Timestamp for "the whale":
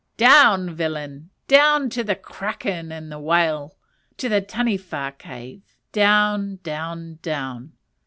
3.11-3.77